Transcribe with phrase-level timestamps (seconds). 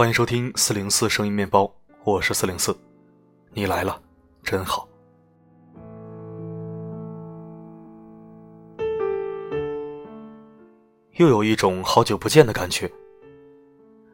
[0.00, 1.70] 欢迎收听四零四声音面包，
[2.04, 2.74] 我是四零四，
[3.52, 4.00] 你来了，
[4.42, 4.88] 真好。
[11.16, 12.90] 又有一种好久不见的感觉。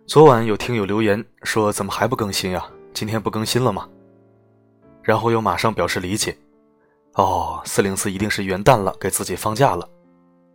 [0.08, 2.68] 昨晚有听友留言说：“怎么还不更新呀？
[2.92, 3.88] 今天不更新了吗？”
[5.04, 6.36] 然后又马上表示理解。
[7.14, 9.88] 哦，四零四一定是元旦了，给自己放假了，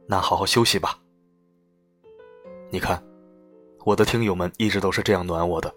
[0.08, 1.00] 那好好休息吧。
[2.70, 3.02] 你看。
[3.84, 5.74] 我的听友们一直都是这样暖我的。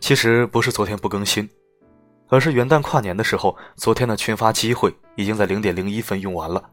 [0.00, 1.48] 其实不是昨天不更新，
[2.28, 6.70] 而是元旦跨年的时候，昨天的群发机会已经在零点零一分用完了。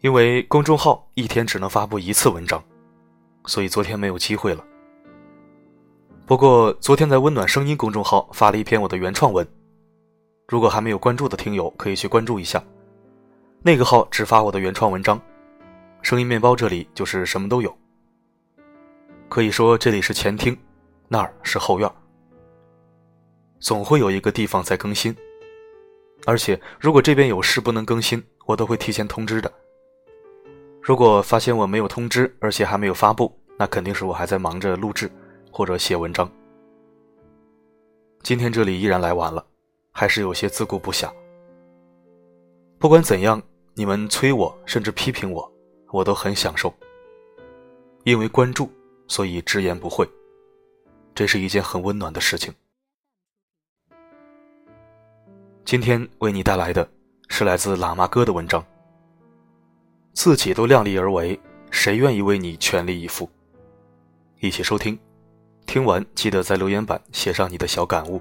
[0.00, 2.62] 因为公众号一天只能发布一次文章，
[3.46, 4.62] 所以昨天没有机会了。
[6.26, 9.46] 不过昨天在温暖声音公众号发了一篇我的原创文，
[10.48, 12.62] 如果还没有关注的听友可以去关注一下。
[13.62, 15.20] 那个号只发我的原创文章，
[16.02, 17.76] 声音面包这里就是什么都有。
[19.28, 20.56] 可以说这里是前厅，
[21.08, 21.90] 那儿是后院。
[23.58, 25.14] 总会有一个地方在更新，
[26.26, 29.52] 而且如果这边有事不能更新，我都会提前通知的。
[30.80, 35.10] 如果发现我没有通知，而且还没有发布，那肯定是我还在忙着录制
[35.50, 36.30] 或者写文章。
[38.22, 39.44] 今天这里依然来晚了，
[39.90, 41.10] 还是有些自顾不暇。
[42.78, 43.42] 不管怎样，
[43.74, 45.52] 你们催我甚至批评我，
[45.90, 46.72] 我都很享受，
[48.04, 48.70] 因为关注。
[49.08, 50.08] 所以直言不讳，
[51.14, 52.52] 这是一件很温暖的事情。
[55.64, 56.88] 今天为你带来的
[57.28, 58.64] 是来自喇嘛哥的文章。
[60.12, 61.38] 自己都量力而为，
[61.70, 63.28] 谁愿意为你全力以赴？
[64.40, 64.98] 一起收听，
[65.66, 68.20] 听完记得在留言板写上你的小感悟。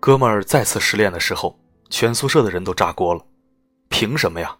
[0.00, 1.58] 哥们儿再次失恋的时候。
[1.90, 3.24] 全宿舍的人都炸锅了，
[3.88, 4.56] 凭什么呀？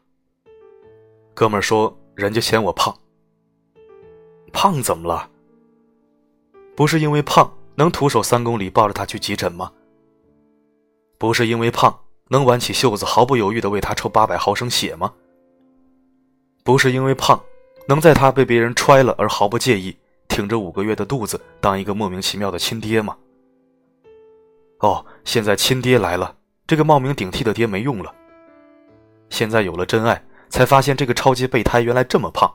[1.35, 2.97] 哥们儿说：“人家嫌我胖。
[4.53, 5.29] 胖怎么了？
[6.75, 9.71] 不是因为胖能徒手三公里抱着他去急诊吗？
[11.19, 11.97] 不是因为胖
[12.29, 15.13] 能挽起袖子毫不犹豫的为他抽八百毫升血吗？
[16.65, 17.41] 不是因为胖
[17.87, 19.97] 能在他被别人揣了而毫不介意，
[20.29, 23.17] 挺着五个月的肚子当一个莫名其妙的亲爹吗？
[24.81, 26.37] 哦，现在亲爹来了。”
[26.69, 28.15] 这个冒名顶替的爹没用了。
[29.31, 32.55] 现在有了真爱，才发现这个超级备胎原来这么胖。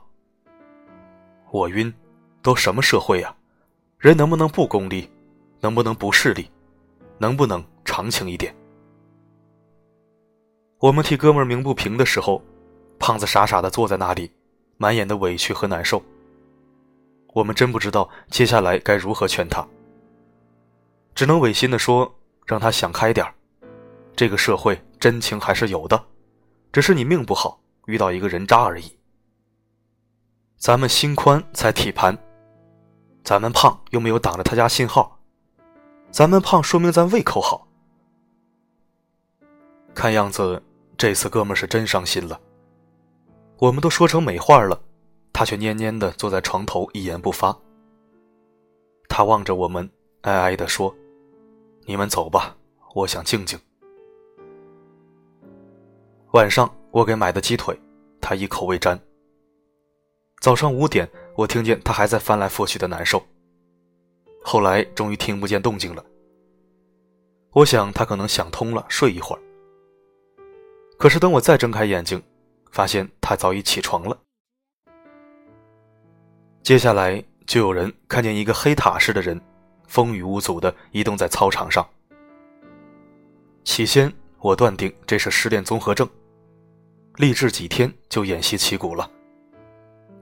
[1.49, 1.91] 我晕，
[2.43, 3.35] 都什么社会呀？
[3.97, 5.09] 人能不能不功利？
[5.59, 6.47] 能不能不势利？
[7.17, 8.55] 能不能长情一点？
[10.77, 12.39] 我们替哥们鸣不平的时候，
[12.99, 14.31] 胖子傻傻的坐在那里，
[14.77, 15.99] 满眼的委屈和难受。
[17.33, 19.67] 我们真不知道接下来该如何劝他，
[21.15, 22.13] 只能违心的说，
[22.45, 23.33] 让他想开点儿。
[24.15, 26.03] 这个社会真情还是有的，
[26.71, 28.95] 只是你命不好，遇到一个人渣而已。
[30.57, 32.17] 咱们心宽才体盘，
[33.23, 35.19] 咱们胖又没有挡着他家信号，
[36.11, 37.67] 咱们胖说明咱胃口好。
[39.93, 40.61] 看样子
[40.97, 42.39] 这次哥们是真伤心了。
[43.57, 44.81] 我们都说成美话了，
[45.33, 47.55] 他却蔫蔫的坐在床头一言不发。
[49.09, 49.89] 他望着我们，
[50.21, 50.93] 哀哀的说
[51.85, 52.55] ：“你们走吧，
[52.95, 53.59] 我想静静。”
[56.33, 57.79] 晚上我给买的鸡腿，
[58.19, 58.99] 他一口未沾。
[60.41, 63.23] 早上五点，我听见他还在翻来覆去的难受。
[64.43, 66.03] 后来终于听不见动静了。
[67.51, 69.41] 我想他可能想通了，睡一会儿。
[70.97, 72.19] 可是等我再睁开眼睛，
[72.71, 74.19] 发现他早已起床了。
[76.63, 79.39] 接下来就有人看见一个黑塔似的人，
[79.87, 81.87] 风雨无阻的移动在操场上。
[83.63, 86.09] 起先我断定这是失恋综合症。
[87.17, 89.09] 励志几天就偃息旗鼓了。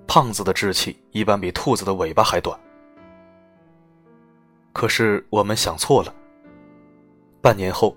[0.07, 2.59] 胖子的志气一般比兔子的尾巴还短。
[4.74, 6.14] 可是我们想错了。
[7.41, 7.96] 半年后，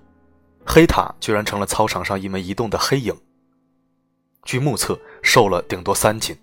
[0.65, 3.13] 黑塔居然成了操场上一枚移动的黑影。
[4.43, 6.35] 据目测，瘦了顶多三斤。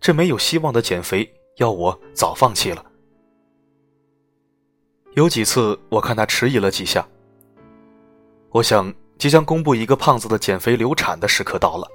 [0.00, 2.84] 这没有希望的减肥，要我早放弃了。
[5.14, 7.04] 有几次，我看他迟疑了几下。
[8.50, 8.94] 我想。
[9.20, 11.86] 即将公布一个胖子的减肥流产的时刻到了。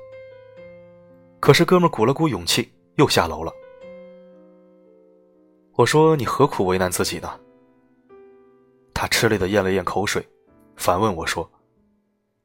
[1.39, 3.51] 可是哥们鼓了鼓勇气，又下楼了。
[5.74, 7.39] 我说：“你何苦为难自己呢？”
[8.94, 10.24] 他吃力的咽了咽口水，
[10.75, 11.51] 反问我说：“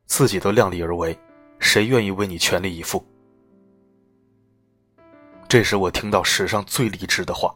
[0.09, 1.15] 自己都量力而为，
[1.59, 3.05] 谁愿意为你全力以赴？”
[5.47, 7.55] 这是我听到史上最励志的话。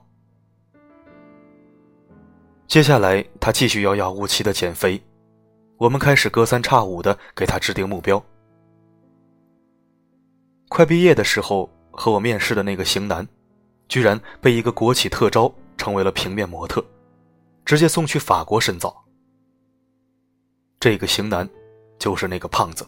[2.69, 5.03] 接下来，他继续遥遥无期的减肥。
[5.77, 8.23] 我们开始隔三差五的给他制定目标。
[10.69, 13.27] 快毕业的时候，和我面试的那个型男，
[13.89, 16.85] 居然被一个国企特招成为了平面模特，
[17.65, 19.05] 直接送去法国深造。
[20.81, 21.49] 这个型男，
[21.99, 22.87] 就是那个胖子。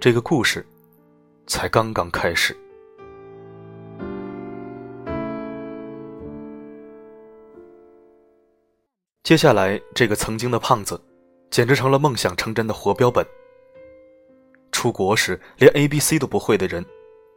[0.00, 0.66] 这个故事，
[1.46, 2.56] 才刚刚开始。
[9.30, 11.00] 接下来，这个曾经的胖子，
[11.52, 13.24] 简直成了梦想成真的活标本。
[14.72, 16.84] 出国时连 A B C 都不会的人，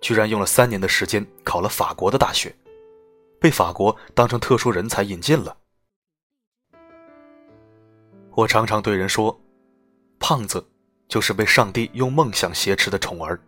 [0.01, 2.51] 居然用了三年的时间考了法国的大学，
[3.39, 5.55] 被法国当成特殊人才引进了。
[8.31, 9.39] 我常常对人说，
[10.17, 10.65] 胖子
[11.07, 13.39] 就是被上帝用梦想挟持的宠儿。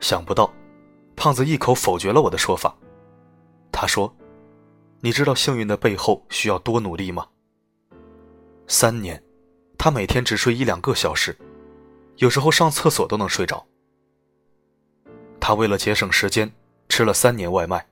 [0.00, 0.52] 想不到，
[1.14, 2.76] 胖子一口否决了我的说法。
[3.70, 4.12] 他说。
[5.00, 7.28] 你知道幸运的背后需要多努力吗？
[8.66, 9.22] 三年，
[9.78, 11.36] 他每天只睡一两个小时，
[12.16, 13.64] 有时候上厕所都能睡着。
[15.40, 16.52] 他为了节省时间，
[16.88, 17.86] 吃了三年外卖，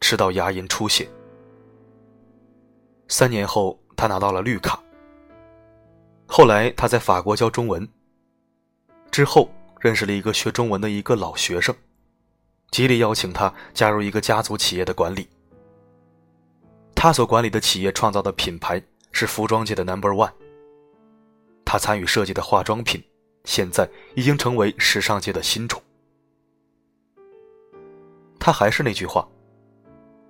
[0.00, 1.08] 吃到牙龈出血。
[3.06, 4.82] 三年后，他拿到了绿卡。
[6.26, 7.88] 后来他在法国教中文，
[9.10, 9.48] 之后
[9.78, 11.74] 认识了一个学中文的一个老学生，
[12.72, 15.28] 极力邀请他加入一个家族企业的管理。
[17.02, 18.78] 他所管理的企业创造的品牌
[19.10, 20.30] 是服装界的 Number One。
[21.64, 23.02] 他参与设计的化妆品，
[23.44, 25.82] 现在已经成为时尚界的新宠。
[28.38, 29.26] 他还是那句话：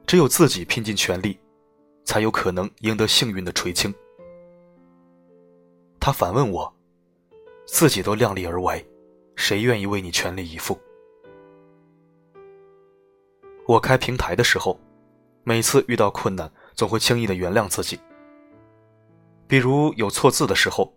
[0.07, 1.37] 只有自己拼尽全力，
[2.05, 3.93] 才有可能赢得幸运的垂青。
[5.99, 6.73] 他反问我：
[7.67, 8.89] 自己都量力而为，
[9.35, 10.79] 谁愿意为你全力以赴？
[13.67, 14.79] 我开平台的时候，
[15.43, 16.49] 每次遇到困难。
[16.75, 17.99] 总会轻易的原谅自己，
[19.47, 20.93] 比如有错字的时候，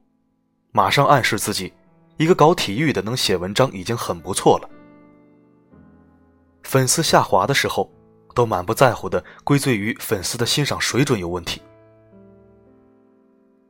[0.71, 1.73] 马上暗示自己，
[2.17, 4.69] 一个搞体育的能写文章已经很不错了。
[6.63, 7.91] 粉丝下滑的时候，
[8.33, 11.61] 都满不在乎的归罪于粉丝的欣赏水准有问题。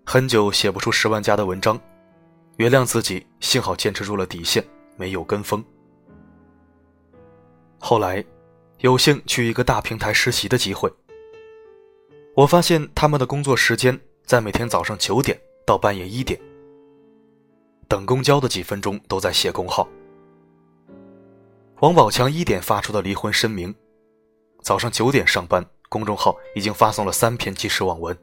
[0.05, 1.79] 很久写不出十万加的文章，
[2.57, 4.63] 原谅自己，幸好坚持住了底线，
[4.95, 5.63] 没有跟风。
[7.79, 8.23] 后来，
[8.79, 10.91] 有幸去一个大平台实习的机会。
[12.35, 16.39] 我发现他们的工作时间在每天早上九点到半夜一点，
[17.87, 19.87] 等公交的几分钟都在写公号。
[21.81, 23.73] 王宝强一点发出的离婚声明，
[24.63, 28.17] 早上九点上班，公众号已经发送了三篇即时网文，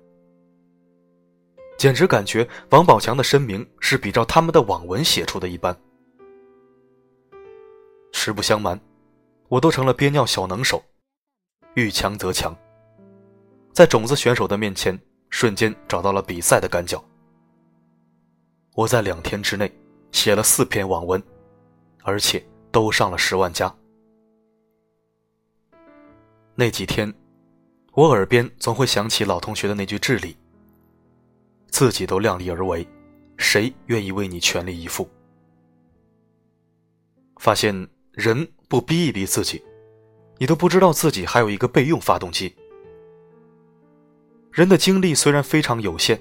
[1.78, 5.76] 简直感觉王宝强的声明是比照他们的网文写出的一般。
[8.10, 8.80] 实不相瞒，
[9.46, 10.82] 我都成了憋尿小能手，
[11.74, 12.52] 遇强则强。
[13.72, 14.98] 在种子选手的面前，
[15.30, 17.02] 瞬间找到了比赛的赶脚。
[18.74, 19.70] 我在两天之内
[20.12, 21.22] 写了四篇网文，
[22.02, 23.74] 而且都上了十万加。
[26.54, 27.12] 那几天，
[27.92, 30.36] 我耳边总会响起老同学的那句至理
[31.70, 32.86] ：“自己都量力而为，
[33.38, 35.08] 谁愿意为你全力以赴？”
[37.38, 39.64] 发现人不逼一逼自己，
[40.38, 42.54] 你都不知道自己还有一个备用发动机。
[44.52, 46.20] 人的精力虽然非常有限，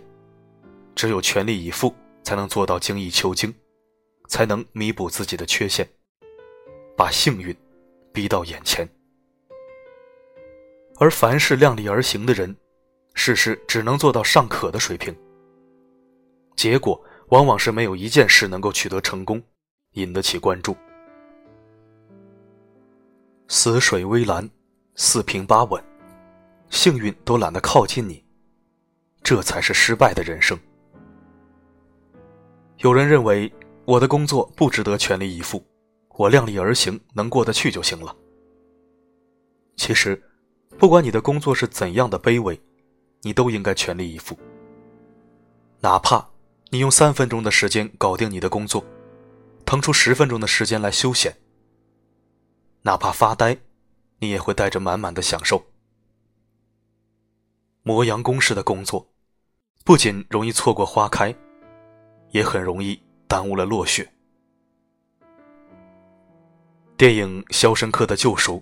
[0.94, 3.52] 只有全力以赴，才能做到精益求精，
[4.28, 5.88] 才能弥补自己的缺陷，
[6.96, 7.56] 把幸运
[8.14, 8.88] 逼到眼前。
[11.00, 12.56] 而凡是量力而行的人，
[13.16, 15.16] 事事只能做到尚可的水平，
[16.56, 19.42] 结果往往是没有一件事能够取得成功，
[19.94, 20.78] 引得起关注。
[23.48, 24.48] 死水微澜，
[24.94, 25.89] 四平八稳。
[26.70, 28.24] 幸运都懒得靠近你，
[29.24, 30.58] 这才是失败的人生。
[32.78, 33.52] 有人认为
[33.86, 35.64] 我的工作不值得全力以赴，
[36.16, 38.16] 我量力而行，能过得去就行了。
[39.76, 40.22] 其实，
[40.78, 42.60] 不管你的工作是怎样的卑微，
[43.22, 44.38] 你都应该全力以赴。
[45.82, 46.30] 哪怕
[46.70, 48.84] 你用三分钟的时间搞定你的工作，
[49.66, 51.36] 腾出十分钟的时间来休闲，
[52.84, 53.58] 哪怕发呆，
[54.20, 55.66] 你也会带着满满的享受。
[57.90, 59.04] 磨洋工式的工作，
[59.84, 61.36] 不仅容易错过花开，
[62.30, 64.08] 也很容易耽误了落雪。
[66.96, 68.58] 电影《肖申克的救赎》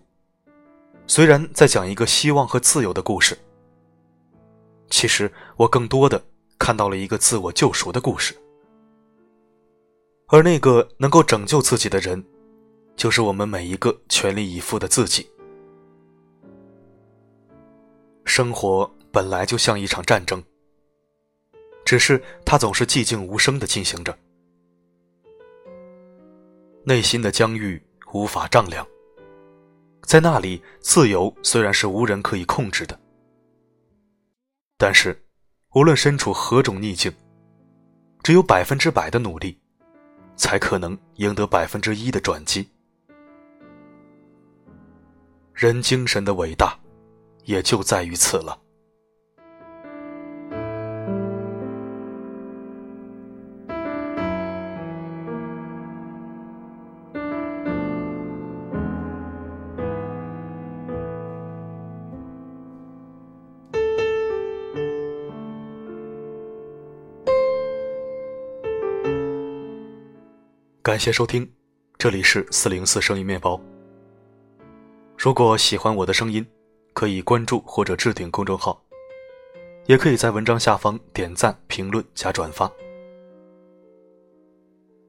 [1.07, 3.37] 虽然在讲一个希望和自由的故事，
[4.89, 6.23] 其实我更多的
[6.57, 8.33] 看到了一个自我救赎的故事。
[10.27, 12.23] 而那个能够拯救自己的人，
[12.95, 15.29] 就是我们每一个全力以赴的自己。
[18.23, 18.89] 生活。
[19.11, 20.43] 本来就像一场战争，
[21.85, 24.17] 只是它总是寂静无声的进行着。
[26.83, 27.81] 内心的疆域
[28.13, 28.87] 无法丈量，
[30.03, 32.97] 在那里，自由虽然是无人可以控制的，
[34.77, 35.21] 但是，
[35.73, 37.13] 无论身处何种逆境，
[38.23, 39.59] 只有百分之百的努力，
[40.35, 42.69] 才可能赢得百分之一的转机。
[45.53, 46.77] 人精神的伟大，
[47.43, 48.57] 也就在于此了。
[70.97, 71.47] 感谢收听，
[71.99, 73.61] 这里是四零四声音面包。
[75.15, 76.43] 如果喜欢我的声音，
[76.93, 78.81] 可以关注或者置顶公众号，
[79.85, 82.67] 也可以在文章下方点赞、评论加转发。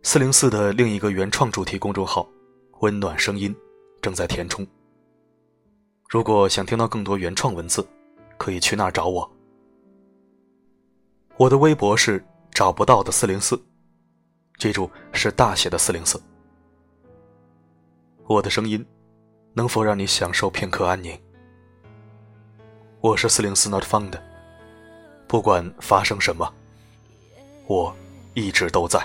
[0.03, 2.29] 四零四的另一个原创主题公众号
[2.81, 3.57] “温暖声音”
[4.03, 4.67] 正在填充。
[6.07, 7.83] 如果想听到更多原创文字，
[8.37, 9.33] 可以去那儿找我。
[11.39, 13.59] 我的微博是找不到的四零四，
[14.59, 16.21] 记住是大写的四零四。
[18.27, 18.85] 我的声音。
[19.55, 21.21] 能否让你享受片刻安宁？
[23.01, 24.13] 我是四零四 Not Found，
[25.27, 26.49] 不管发生什么，
[27.67, 27.93] 我
[28.35, 29.05] 一直都在。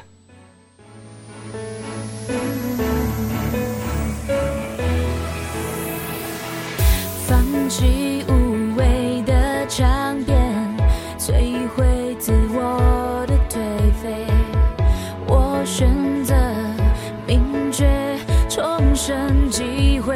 [19.05, 20.15] 生几回？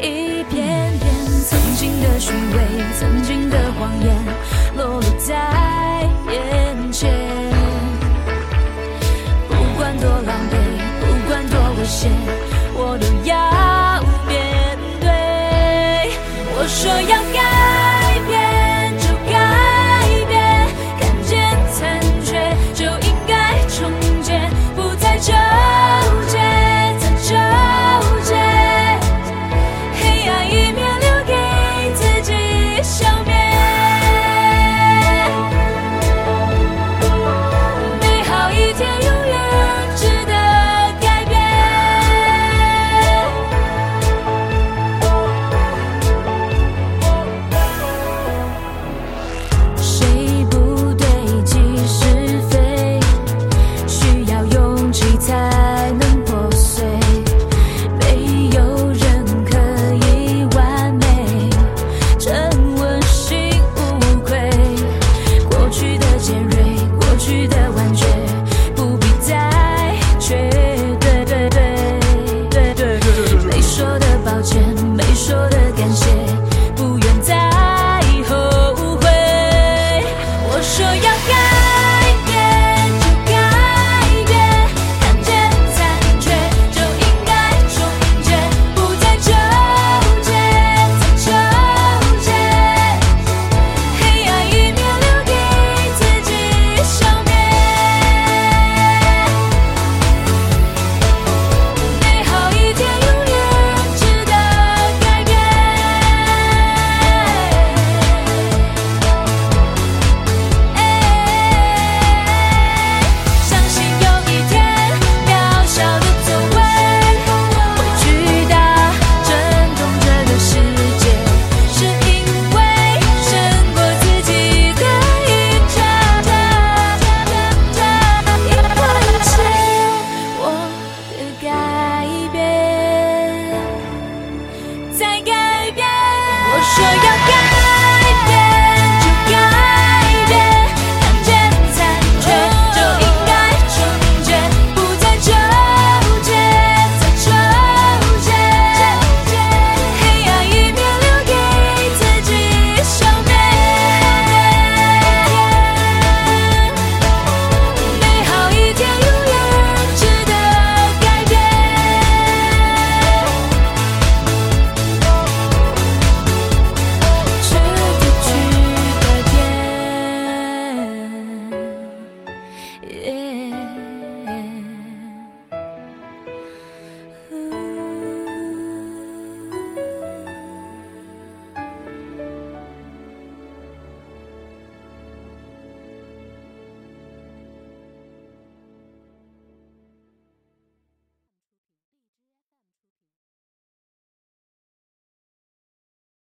[0.00, 1.14] 一片片
[1.44, 2.64] 曾经的虚伪，
[2.98, 3.65] 曾经的。